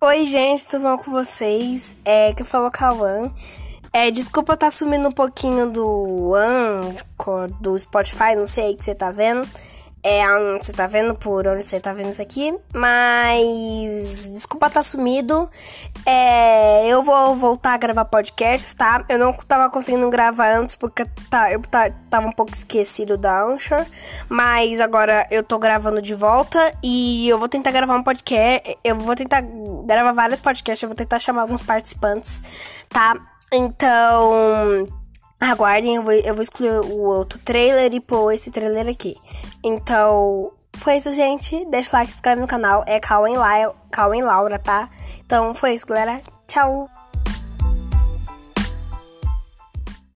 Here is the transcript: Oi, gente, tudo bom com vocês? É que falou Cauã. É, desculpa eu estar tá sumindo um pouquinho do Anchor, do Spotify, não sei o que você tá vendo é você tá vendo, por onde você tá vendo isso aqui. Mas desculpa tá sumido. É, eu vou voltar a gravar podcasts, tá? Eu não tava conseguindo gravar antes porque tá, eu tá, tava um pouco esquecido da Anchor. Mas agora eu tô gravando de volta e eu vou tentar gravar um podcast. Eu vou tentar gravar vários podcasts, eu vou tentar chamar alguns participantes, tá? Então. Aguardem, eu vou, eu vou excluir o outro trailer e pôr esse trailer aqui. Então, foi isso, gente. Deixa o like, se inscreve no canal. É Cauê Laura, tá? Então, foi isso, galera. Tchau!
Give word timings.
Oi, 0.00 0.26
gente, 0.26 0.68
tudo 0.68 0.82
bom 0.82 0.98
com 0.98 1.10
vocês? 1.12 1.96
É 2.04 2.32
que 2.34 2.44
falou 2.44 2.70
Cauã. 2.70 3.30
É, 3.92 4.10
desculpa 4.10 4.52
eu 4.52 4.54
estar 4.54 4.66
tá 4.66 4.70
sumindo 4.70 5.08
um 5.08 5.12
pouquinho 5.12 5.70
do 5.70 6.34
Anchor, 6.34 7.48
do 7.60 7.78
Spotify, 7.78 8.34
não 8.36 8.44
sei 8.44 8.72
o 8.72 8.76
que 8.76 8.84
você 8.84 8.94
tá 8.94 9.10
vendo 9.10 9.48
é 10.04 10.22
você 10.58 10.74
tá 10.74 10.86
vendo, 10.86 11.14
por 11.14 11.46
onde 11.46 11.64
você 11.64 11.80
tá 11.80 11.94
vendo 11.94 12.10
isso 12.10 12.20
aqui. 12.20 12.54
Mas 12.74 14.28
desculpa 14.34 14.68
tá 14.68 14.82
sumido. 14.82 15.48
É, 16.04 16.86
eu 16.86 17.02
vou 17.02 17.34
voltar 17.34 17.72
a 17.72 17.78
gravar 17.78 18.04
podcasts, 18.04 18.74
tá? 18.74 19.02
Eu 19.08 19.18
não 19.18 19.32
tava 19.32 19.70
conseguindo 19.70 20.08
gravar 20.10 20.52
antes 20.52 20.76
porque 20.76 21.06
tá, 21.30 21.50
eu 21.50 21.60
tá, 21.62 21.90
tava 22.10 22.26
um 22.26 22.32
pouco 22.32 22.52
esquecido 22.52 23.16
da 23.16 23.44
Anchor. 23.44 23.86
Mas 24.28 24.78
agora 24.78 25.26
eu 25.30 25.42
tô 25.42 25.58
gravando 25.58 26.02
de 26.02 26.14
volta 26.14 26.74
e 26.82 27.26
eu 27.26 27.38
vou 27.38 27.48
tentar 27.48 27.70
gravar 27.70 27.96
um 27.96 28.02
podcast. 28.02 28.78
Eu 28.84 28.96
vou 28.96 29.14
tentar 29.14 29.42
gravar 29.86 30.12
vários 30.12 30.38
podcasts, 30.38 30.82
eu 30.82 30.88
vou 30.90 30.96
tentar 30.96 31.18
chamar 31.18 31.42
alguns 31.42 31.62
participantes, 31.62 32.42
tá? 32.90 33.16
Então. 33.50 35.03
Aguardem, 35.50 35.96
eu 35.96 36.02
vou, 36.02 36.12
eu 36.12 36.34
vou 36.34 36.42
excluir 36.42 36.70
o 36.70 37.00
outro 37.02 37.38
trailer 37.38 37.92
e 37.92 38.00
pôr 38.00 38.32
esse 38.32 38.50
trailer 38.50 38.88
aqui. 38.88 39.16
Então, 39.62 40.52
foi 40.76 40.96
isso, 40.96 41.12
gente. 41.12 41.64
Deixa 41.66 41.90
o 41.90 41.98
like, 41.98 42.10
se 42.10 42.18
inscreve 42.18 42.40
no 42.40 42.46
canal. 42.46 42.84
É 42.86 42.98
Cauê 43.00 43.36
Laura, 44.22 44.58
tá? 44.58 44.88
Então, 45.24 45.54
foi 45.54 45.74
isso, 45.74 45.86
galera. 45.86 46.20
Tchau! 46.46 46.88